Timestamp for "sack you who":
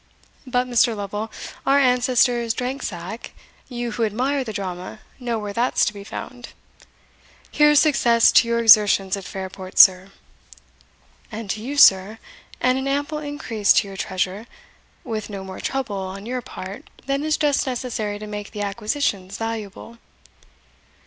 2.81-4.03